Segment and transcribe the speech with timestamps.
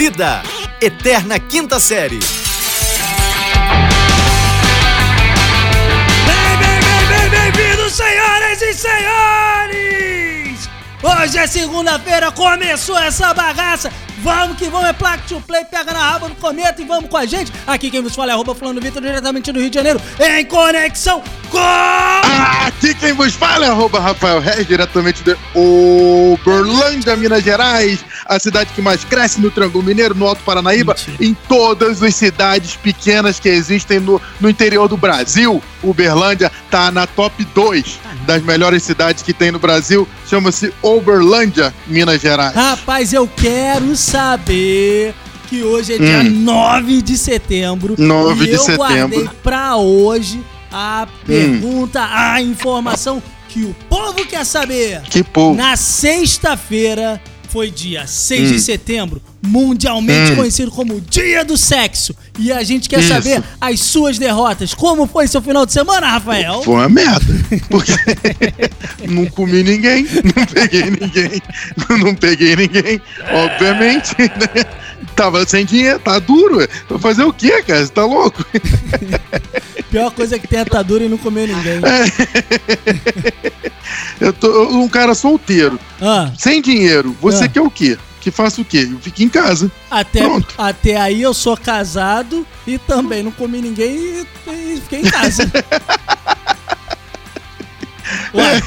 [0.00, 0.42] Vida,
[0.80, 2.20] Eterna Quinta Série.
[6.24, 10.70] Bem, bem, bem, bem, bem-vindos, senhoras e senhores!
[11.02, 13.92] Hoje é segunda-feira, começou essa bagaça.
[14.22, 17.16] Vamos que vamos, é Plaque to Play, pega na raba do cometa e vamos com
[17.16, 17.50] a gente.
[17.66, 21.22] Aqui quem vos fala é arroba falando Vitor, diretamente do Rio de Janeiro, em conexão
[21.50, 21.58] com...
[22.66, 28.70] Aqui quem vos fala é arroba Rafael Reis, diretamente de Uberlândia, Minas Gerais, a cidade
[28.72, 31.16] que mais cresce no Triângulo Mineiro, no Alto Paranaíba, Mentira.
[31.20, 35.60] em todas as cidades pequenas que existem no, no interior do Brasil.
[35.82, 42.20] Uberlândia tá na top 2 das melhores cidades que tem no Brasil, chama-se Uberlândia, Minas
[42.20, 42.54] Gerais.
[42.54, 45.12] Rapaz, eu quero saber
[45.48, 47.96] que hoje é dia 9 de setembro.
[47.98, 48.86] 9 e de eu setembro.
[48.86, 50.40] guardei pra hoje
[50.72, 55.02] a pergunta, a informação que o povo quer saber.
[55.02, 55.56] Que povo.
[55.56, 58.52] Na sexta-feira, foi dia 6 Hum.
[58.52, 60.36] de setembro, mundialmente Hum.
[60.36, 62.14] conhecido como Dia do Sexo.
[62.38, 63.08] E a gente quer Isso.
[63.08, 64.72] saber as suas derrotas.
[64.74, 66.62] Como foi seu final de semana, Rafael?
[66.62, 67.26] Foi uma merda.
[67.68, 67.92] Porque
[69.08, 71.42] não comi ninguém, não peguei ninguém,
[72.02, 73.00] não peguei ninguém.
[73.32, 74.64] Obviamente, né?
[75.20, 76.66] Tava sem dinheiro, tá duro.
[76.88, 77.84] Vou fazer o quê, cara?
[77.84, 78.42] Você tá louco?
[79.90, 81.78] Pior coisa que tem é tá duro e não comer ninguém.
[84.18, 87.14] Eu tô um cara solteiro, Ah, sem dinheiro.
[87.20, 87.48] Você Ah.
[87.48, 87.98] quer o quê?
[88.18, 88.88] Que faça o quê?
[88.90, 89.70] Eu fico em casa.
[89.90, 90.54] até, Pronto.
[90.56, 94.26] até aí eu sou casado e também não comi ninguém e,
[94.76, 95.50] e fiquei em casa.
[98.32, 98.62] Ué.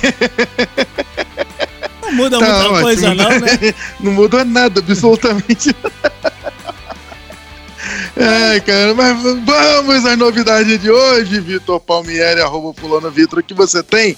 [2.03, 3.73] Não muda Tá muita ótimo, coisa, não, né?
[3.99, 5.92] Não mudou nada, absolutamente nada.
[8.16, 13.55] É, cara, mas vamos às novidades de hoje, Vitor Palmieri, arroba fulano Vitor, o que
[13.55, 14.16] você tem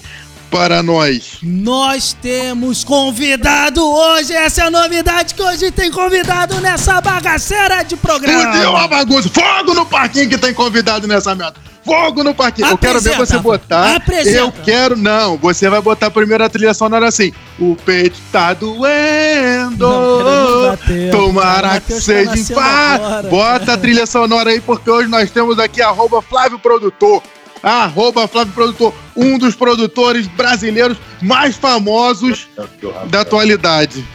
[0.50, 1.38] para nós?
[1.42, 4.32] Nós temos convidado hoje.
[4.32, 8.52] Essa é a novidade que hoje tem convidado nessa bagaceira de programa.
[8.52, 9.28] Fudeu a bagunça.
[9.28, 11.56] Fogo no parquinho que tem convidado nessa merda.
[11.84, 12.68] Fogo no parquinho.
[12.68, 13.96] eu quero ver Apresenta, você botar.
[13.96, 14.38] apresenta.
[14.38, 14.96] Eu quero.
[14.96, 17.32] Não, você vai botar a primeira trilha sonora assim.
[17.58, 19.88] O peito tá doendo.
[19.88, 21.10] Não, bater.
[21.10, 23.04] Tomara que Matheus tá seja infarto.
[23.06, 23.28] agora.
[23.28, 27.22] Bota a trilha sonora aí, porque hoje nós temos aqui arroba Flávio Produtor.
[27.62, 32.46] Arroba Flávio Produtor, um dos produtores brasileiros mais famosos
[33.06, 34.06] da atualidade.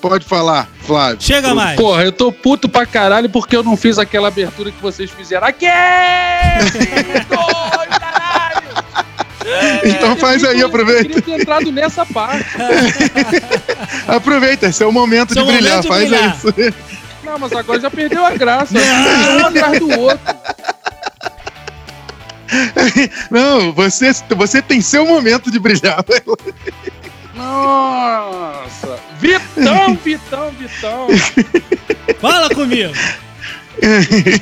[0.00, 1.20] Pode falar, Flávio.
[1.20, 1.76] Chega mais.
[1.76, 5.46] Porra, eu tô puto pra caralho porque eu não fiz aquela abertura que vocês fizeram.
[5.46, 5.66] Aqui!
[9.44, 9.88] Dois, caralho!
[9.88, 11.02] Então faz Eu aí, aproveita.
[11.02, 12.46] Eu queria ter entrado nessa parte.
[14.08, 16.36] Aproveita, esse é o momento Seu de brilhar, momento de faz brilhar.
[16.36, 16.54] isso.
[17.22, 18.74] Não, mas agora já perdeu a graça.
[18.74, 20.34] Um atrás do outro.
[23.30, 26.04] Não, você, você tem seu momento de brilhar.
[27.34, 28.98] Nossa!
[29.18, 31.08] Vitão, Vitão, Vitão!
[32.20, 32.92] Fala comigo.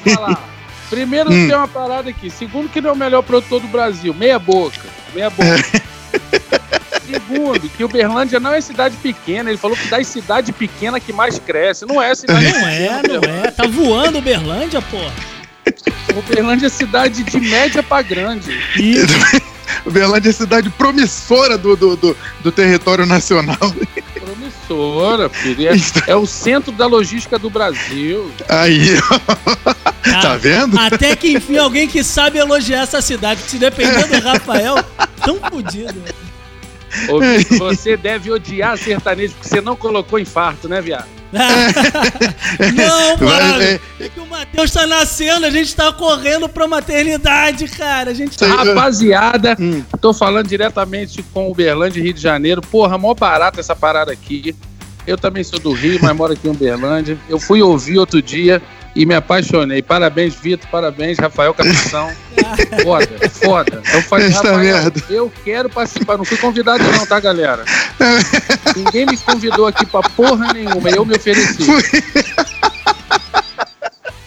[0.04, 0.51] Vou falar.
[0.92, 1.46] Primeiro Hum.
[1.48, 2.28] tem uma parada aqui.
[2.28, 4.12] Segundo que ele é o melhor produtor do Brasil.
[4.12, 4.78] Meia boca.
[5.14, 5.82] Meia boca.
[7.06, 9.48] Segundo, que Uberlândia não é cidade pequena.
[9.48, 11.86] Ele falou que das cidade pequena que mais cresce.
[11.86, 12.70] Não é cidade Não pequena.
[12.70, 13.50] é, não é.
[13.50, 14.98] Tá voando Uberlândia, pô.
[16.18, 18.50] Uberlândia é cidade de média pra grande.
[18.76, 18.96] E
[19.88, 23.56] Uberlândia é cidade promissora do, do, do, do território nacional.
[24.20, 25.68] Promissora, filho.
[25.70, 28.30] É, é o centro da logística do Brasil.
[28.46, 28.98] Aí,
[30.02, 30.78] tá vendo?
[30.78, 33.42] até que enfim alguém que sabe elogiar essa cidade.
[33.42, 34.76] Que se depender do Rafael,
[35.24, 35.94] tão fodido.
[37.08, 41.06] Ô, Vitor, você deve odiar sertanejo porque você não colocou infarto, né, viado?
[42.74, 43.62] Não, Vai, mano.
[43.62, 43.80] é.
[44.08, 48.10] Que o Matheus tá nascendo, a gente tá correndo pra maternidade, cara.
[48.10, 48.46] A gente tá.
[48.46, 49.82] Rapaziada, Hum.
[50.00, 52.60] tô falando diretamente com Uberlândia e Rio de Janeiro.
[52.60, 54.54] Porra, mó barato essa parada aqui.
[55.06, 57.16] Eu também sou do Rio, mas moro aqui em Uberlândia.
[57.28, 58.60] Eu fui ouvir outro dia
[58.94, 59.82] e me apaixonei.
[59.82, 62.10] Parabéns, Vitor, parabéns, Rafael Capução.
[62.82, 63.82] Foda, foda.
[63.94, 65.02] Eu falei, Esta Rafael, merda.
[65.08, 66.18] eu quero participar.
[66.18, 67.64] Não fui convidado não, tá, galera?
[68.76, 71.64] Ninguém me convidou aqui pra porra nenhuma, eu me ofereci.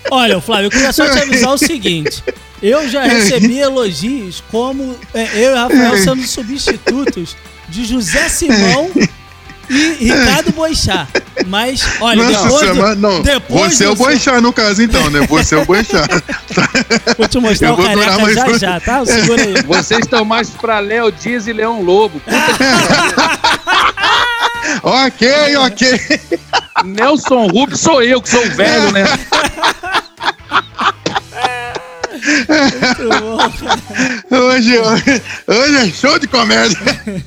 [0.10, 2.24] Olha, Flávio, eu queria só te avisar o seguinte.
[2.62, 7.36] Eu já recebi elogios como é, eu e o Rafael sendo substitutos
[7.68, 8.92] de José Simão
[9.70, 11.08] e Ricardo Boixá.
[11.48, 13.22] Mas, olha, Nossa, depois, do- não.
[13.22, 15.26] depois você é o Boixá no caso, então, né?
[15.28, 16.08] Você é o Boixá.
[17.18, 19.06] Vou te mostrar Eu o careca mais já um- já, tá?
[19.06, 19.62] Segura aí.
[19.64, 22.20] Vocês estão mais pra Léo Dias e Leão Lobo.
[22.22, 22.36] Puta
[24.84, 26.00] ok, ok.
[26.84, 29.04] Nelson Rubens sou eu, que sou o velho, né?
[34.32, 36.78] Hoje, hoje, hoje é show de comédia.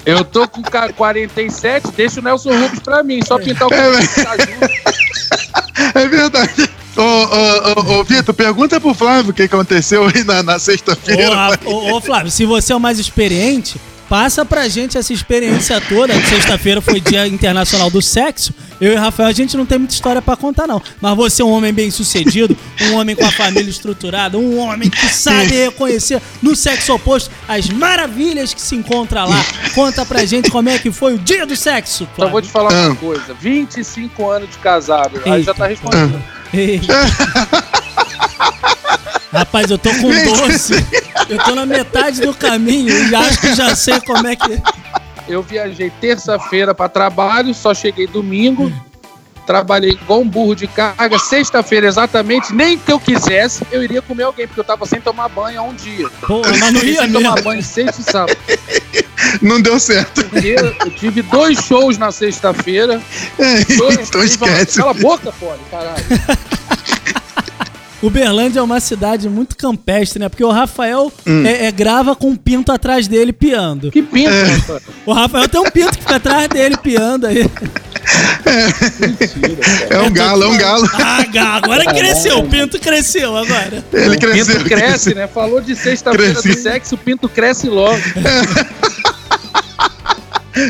[0.04, 3.76] Eu tô com ca- 47, deixa o Nelson Rubens pra mim, só pintar o É,
[3.76, 4.08] cabelo.
[4.24, 5.98] tá junto.
[5.98, 6.70] É verdade.
[6.96, 11.30] Ô, ô, ô, ô Vitor, pergunta pro Flávio o que aconteceu aí na, na sexta-feira.
[11.30, 15.12] Ô, Ra- ô, ô, Flávio, se você é o mais experiente, passa pra gente essa
[15.12, 16.14] experiência toda.
[16.26, 18.52] Sexta-feira foi Dia Internacional do Sexo.
[18.80, 20.80] Eu e o Rafael, a gente não tem muita história pra contar, não.
[21.00, 24.88] Mas você é um homem bem sucedido, um homem com a família estruturada, um homem
[24.88, 29.44] que sabe reconhecer no sexo oposto as maravilhas que se encontra lá.
[29.74, 32.08] Conta pra gente como é que foi o dia do sexo.
[32.16, 32.86] Só vou te falar Ah.
[32.86, 35.20] uma coisa: 25 anos de casado.
[35.26, 36.22] Aí já tá respondido.
[36.54, 36.94] Eita.
[39.32, 40.08] Rapaz, eu tô com
[40.46, 40.74] doce.
[41.28, 44.60] Eu tô na metade do caminho e acho que já sei como é que.
[45.28, 48.72] Eu viajei terça-feira para trabalho, só cheguei domingo.
[49.46, 51.18] Trabalhei igual um burro de carga.
[51.18, 55.28] Sexta-feira, exatamente, nem que eu quisesse, eu iria comer alguém, porque eu tava sem tomar
[55.28, 56.08] banho há um dia.
[56.26, 57.44] Pô, mas não ia sem tomar mesmo.
[57.44, 58.36] banho sexta e sábado.
[59.42, 60.24] Não deu certo.
[60.24, 63.00] Porque eu tive dois shows na sexta-feira.
[63.38, 64.78] É, então esquece.
[64.78, 66.04] Cala a boca, Poli, caralho.
[68.02, 70.28] Uberlândia é uma cidade muito campestre, né?
[70.28, 71.44] Porque o Rafael Hum.
[71.44, 73.90] é, é grava com um pinto atrás dele piando.
[73.90, 74.82] Que pinto, rapaz.
[75.04, 77.50] O Rafael tem um pinto que fica atrás dele piando aí.
[79.90, 80.88] É um galo, é um galo.
[80.94, 83.84] Ah, Gá, agora cresceu, o pinto cresceu agora.
[83.92, 84.56] Ele O cresceu.
[84.56, 85.26] pinto cresce, né?
[85.26, 87.98] Falou de sexta-feira do sexo, o pinto cresce logo.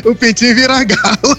[0.04, 1.38] o pintinho vira galo.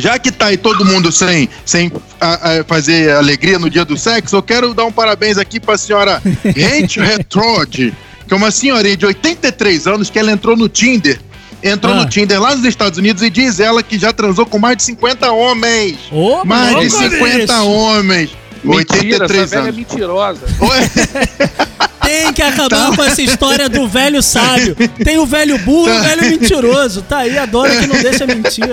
[0.00, 3.96] Já que tá aí todo mundo sem, sem a- a fazer alegria no dia do
[3.96, 7.94] sexo, eu quero dar um parabéns aqui pra senhora Rachel Retrode,
[8.26, 11.20] que é uma senhorinha de 83 anos que ela entrou no Tinder.
[11.62, 11.96] Entrou Ah.
[11.98, 14.82] no Tinder lá nos Estados Unidos e diz ela que já transou com mais de
[14.84, 15.98] 50 homens.
[16.10, 17.66] Ô, mais de louco, 50 bicho.
[17.68, 18.30] homens.
[18.62, 19.76] Mentira, essa 83 velha é anos.
[19.76, 20.40] mentirosa.
[22.02, 22.96] Tem que acabar Tá.
[22.96, 24.74] com essa história do velho sábio.
[25.04, 27.02] Tem o velho burro e o velho mentiroso.
[27.02, 28.64] Tá aí, adora que não deixa mentir.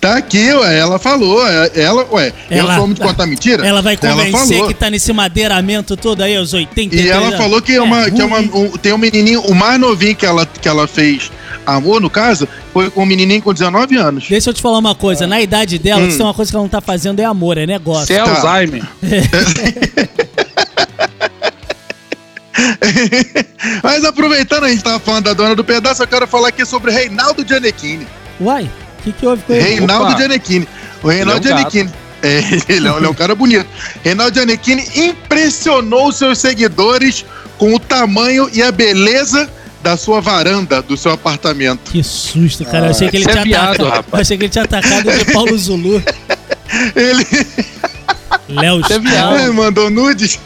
[0.00, 1.46] Tá aqui, ué, ela falou.
[1.46, 3.66] é- Ela, ué, Ela- eu sou homem de contar mentira?
[3.66, 4.68] Ela vai convencer falou.
[4.68, 7.38] que tá nesse madeiramento todo aí, aos 83 E ela anos.
[7.38, 10.24] falou que, é uma, que é uma, um- tem um menininho, o mais novinho que
[10.26, 11.30] ela, que ela fez
[11.66, 14.24] amor, no caso, foi com um menininho com 19 anos.
[14.28, 15.26] Deixa eu te falar uma coisa.
[15.26, 16.10] Na idade dela, Hum.
[16.10, 18.06] se tem uma coisa que ela não tá fazendo é amor, é negócio.
[18.06, 18.30] Você é Tá.
[18.30, 18.82] Alzheimer.
[23.82, 26.90] Mas aproveitando, a gente tava falando da dona do pedaço, eu quero falar aqui sobre
[26.90, 28.06] Reinaldo Gianecchini.
[28.40, 28.68] Uai,
[29.12, 29.62] que, que houve com ele?
[29.62, 30.16] Reinaldo.
[30.16, 30.68] Gianecchini.
[31.02, 31.70] O Reinaldo Ele é um.
[31.70, 31.90] Gianecchini.
[32.20, 32.38] É,
[32.72, 33.66] ele, é, ele é um cara bonito.
[34.02, 37.24] Reinaldo Gianecchini impressionou seus seguidores
[37.56, 39.48] com o tamanho e a beleza
[39.82, 41.90] da sua varanda, do seu apartamento.
[41.90, 42.86] Que susto, cara.
[42.86, 43.88] eu achei que ele é tinha viado, atacado.
[43.88, 44.12] rapaz.
[44.12, 46.02] Eu achei que ele tinha atacado de Paulo Zulu.
[46.96, 47.26] Ele,
[48.48, 49.44] Léo é.
[49.44, 50.38] É, mandou nudes.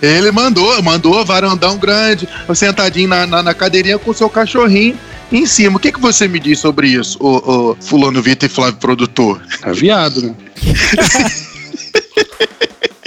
[0.00, 4.96] Ele mandou, mandou varandão grande, sentadinho na, na, na cadeirinha com o seu cachorrinho
[5.32, 5.76] em cima.
[5.76, 9.40] O que, que você me diz sobre isso, ô, ô, Fulano Vitor e Flávio Produtor?
[9.62, 10.34] É viado, né?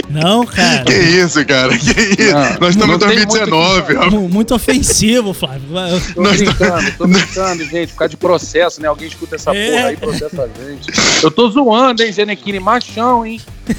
[0.09, 0.83] Não, cara.
[0.85, 1.77] Que isso, cara?
[1.77, 2.33] Que isso?
[2.33, 3.95] Não, Nós estamos em tem 2019.
[3.95, 4.09] ó.
[4.09, 5.61] Mu- Muito ofensivo, Flávio.
[6.15, 8.87] Tô Nós brincando, tô brincando, gente, por causa de processo, né?
[8.87, 9.69] Alguém escuta essa É.
[9.71, 10.87] porra aí, processa a gente.
[11.21, 13.39] Eu tô zoando, hein, Genequine, machão, hein?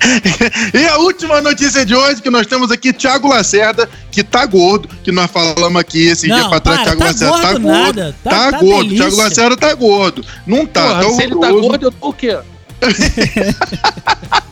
[0.74, 4.88] E a última notícia de hoje que nós temos aqui, Thiago Lacerda, que tá gordo,
[5.04, 7.60] que nós falamos aqui esse Não, dia pra trás, para, Thiago tá Lacerda tá gordo
[7.62, 8.00] gordo.
[8.00, 8.98] nada, tá- Tá, tá gordo, delícia.
[9.06, 10.24] Thiago Lacerda tá gordo.
[10.46, 12.38] Não tá, Porra, tá se ele tá gordo, eu tô o quê?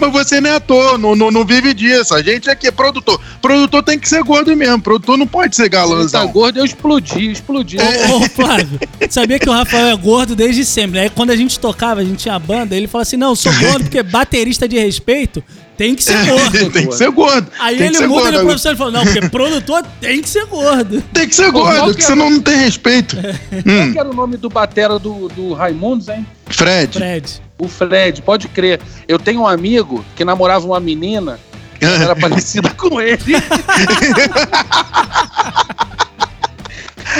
[0.00, 2.14] Mas você não é ator, não, não, não vive disso.
[2.14, 3.20] A gente aqui é produtor.
[3.40, 4.80] Produtor tem que ser gordo mesmo.
[4.80, 6.28] Produtor não pode ser Se ele tá galãzão.
[6.28, 7.76] gordo, eu explodi, explodi.
[7.78, 8.78] Ô, ô, Flávio,
[9.10, 10.98] sabia que o Rafael é gordo desde sempre.
[11.00, 13.52] Aí quando a gente tocava, a gente tinha banda, ele falou assim: não, eu sou
[13.52, 15.42] gordo porque baterista de respeito
[15.76, 16.70] tem que ser gordo.
[16.72, 17.50] tem que ser gordo.
[17.58, 18.28] Aí ele muda gordo.
[18.28, 21.02] ele é professor e falou: não, porque produtor tem que ser gordo.
[21.12, 22.06] Tem que ser Pô, qual gordo, que porque é?
[22.06, 23.16] senão não tem respeito.
[23.16, 23.34] Qual
[23.66, 26.26] Hum, que era o nome do batera do, do Raimundos, hein?
[26.46, 26.92] Fred.
[26.98, 27.42] Fred.
[27.58, 28.80] O Fred, pode crer.
[29.08, 31.38] Eu tenho um amigo que namorava uma menina
[31.78, 33.18] que era parecida com ele.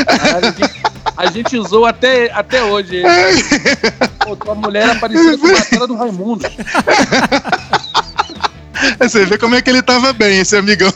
[0.05, 0.83] Caralho, a, gente,
[1.17, 2.97] a gente usou até, até hoje.
[2.97, 3.09] ele.
[4.19, 6.45] Pô, tua mulher era parecida com a batera do Raimundo.
[9.01, 10.93] Você vê como é que ele tava bem, esse amigão.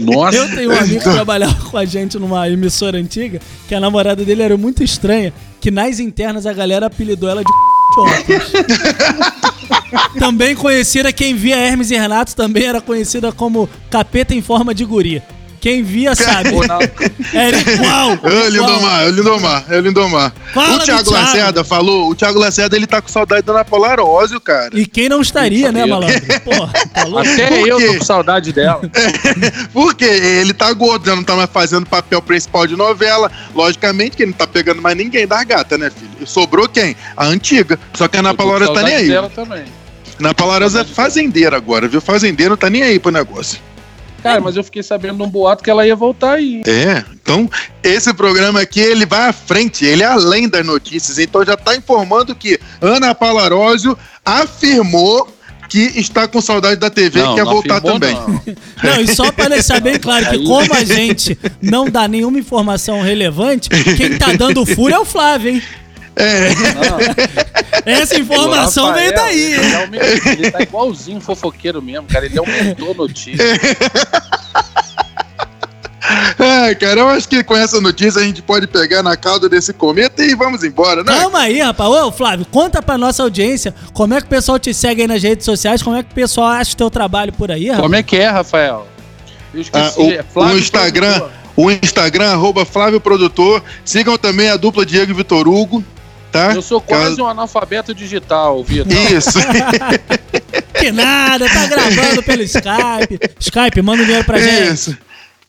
[0.00, 0.38] Nossa.
[0.38, 4.24] Eu tenho um amigo que trabalhava com a gente numa emissora antiga, que a namorada
[4.24, 5.30] dele era muito estranha,
[5.60, 7.69] que nas internas a galera apelidou ela de
[8.02, 8.52] óculos.
[10.18, 14.84] também conhecida, quem via Hermes e Renato também era conhecida como capeta em forma de
[14.84, 15.22] guri.
[15.60, 16.50] Quem via sabe.
[17.34, 18.12] Era igual.
[18.12, 18.48] Ô, igual.
[18.48, 20.32] Lindomar, ô, Lindomar, ô, Lindomar.
[20.54, 21.10] Fala o Thiago Thiago.
[21.10, 24.70] Lacerda falou, o Thiago Lacerda, ele tá com saudade da Ana Paula Arósio, cara.
[24.72, 26.20] E quem não estaria, né, malandro?
[26.42, 27.28] Porra, tá louco?
[27.28, 27.86] Até Por eu quê?
[27.88, 28.80] tô com saudade dela.
[29.72, 33.30] Porque ele tá gordo, já não tá mais fazendo papel principal de novela.
[33.54, 36.26] Logicamente que ele não tá pegando mais ninguém da gata, né, filho?
[36.26, 36.96] Sobrou quem?
[37.16, 37.78] A antiga.
[37.94, 39.08] Só que a Ana Eu tô Paula com Arósio tá nem aí.
[39.08, 39.64] dela também.
[40.18, 42.00] Ana Paula Arósio é fazendeira agora, viu?
[42.00, 43.58] Fazendeira não tá nem aí pro negócio.
[44.22, 46.62] Cara, mas eu fiquei sabendo de um boato que ela ia voltar aí.
[46.66, 47.48] É, então
[47.82, 51.74] esse programa aqui ele vai à frente, ele é além das notícias, então já tá
[51.74, 55.28] informando que Ana Paula Arósio afirmou
[55.70, 58.14] que está com saudade da TV e quer voltar afirmou, também.
[58.14, 58.40] não.
[58.82, 63.02] Não, e só pra deixar bem claro que como a gente não dá nenhuma informação
[63.02, 65.62] relevante, quem tá dando furo é o Flávio, hein?
[66.74, 67.92] Não.
[67.92, 72.26] Essa informação O veio Rafael, daí, Ele, é ele tá igualzinho fofoqueiro mesmo, cara.
[72.26, 73.44] Ele aumentou notícia.
[76.38, 79.72] É, cara, eu acho que com essa notícia a gente pode pegar na cauda desse
[79.72, 81.12] cometa e vamos embora, né?
[81.12, 81.88] Calma aí, rapaz.
[81.90, 85.22] Ô, Flávio, conta pra nossa audiência como é que o pessoal te segue aí nas
[85.22, 87.82] redes sociais, como é que o pessoal acha o teu trabalho por aí, rapaz.
[87.82, 88.88] Como é que é, Rafael?
[89.54, 90.00] Eu Ah, esqueci.
[90.00, 90.24] o, é
[90.54, 91.32] o Instagram, Produtor.
[91.56, 93.62] o Instagram, arroba Flávio Produtor.
[93.84, 95.84] Sigam também a dupla Diego e Vitor Hugo,
[96.30, 96.54] tá?
[96.54, 98.92] Eu sou quase um analfabeto digital, Vitor.
[98.92, 99.38] Isso.
[100.80, 103.20] Que nada, tá gravando pelo Skype.
[103.38, 104.72] Skype, manda um dinheiro pra gente.
[104.72, 104.98] Isso.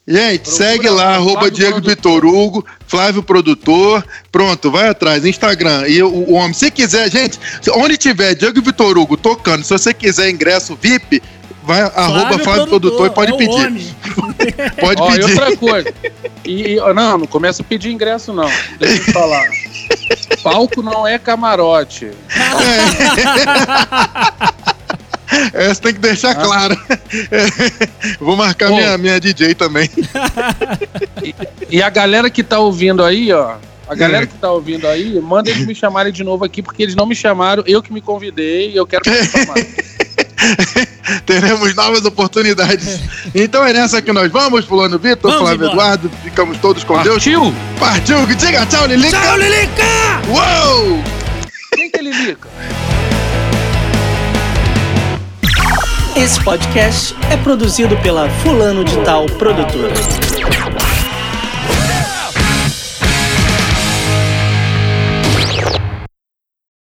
[0.08, 1.96] Gente, Procura segue lá, arroba Flávio Diego Produtor.
[1.96, 4.06] Vitor Hugo, Flávio Produtor.
[4.32, 5.88] Pronto, vai atrás, Instagram.
[5.88, 7.40] E o, o homem, se quiser, gente,
[7.76, 11.22] onde tiver Diego Vitor Hugo tocando, se você quiser ingresso VIP,
[11.64, 13.96] vai arroba Flávio Produtor, e pode é pedir.
[14.80, 15.24] Pode Ó, e pedir.
[15.32, 15.94] outra coisa.
[16.44, 18.50] E, e- não, não começa a pedir ingresso, não.
[18.80, 19.48] Deixa eu te falar.
[20.44, 22.12] Palco não é camarote.
[25.54, 26.78] Essa tem que deixar claro.
[28.20, 29.90] Vou marcar minha, minha DJ também.
[31.70, 33.56] E a galera que tá ouvindo aí, ó.
[33.88, 33.96] A É.
[33.96, 37.06] galera que tá ouvindo aí, manda eles me chamarem de novo aqui, porque eles não
[37.06, 39.68] me chamaram, eu que me convidei e eu quero que me chamarem.
[41.26, 43.00] Teremos novas oportunidades.
[43.34, 45.72] Então é nessa que nós vamos, Fulano Vitor, Flávio embora.
[45.72, 46.12] Eduardo.
[46.24, 47.16] Ficamos todos com Deus.
[47.16, 47.54] Partiu?
[47.80, 48.26] Partiu!
[48.36, 49.20] Diga tchau, Lilica!
[49.20, 49.84] Tchau, Lilica!
[50.30, 51.04] Uou!
[51.76, 52.48] Quem que ele liga?
[56.16, 59.94] Esse podcast é produzido pela Fulano de Tal Produtora.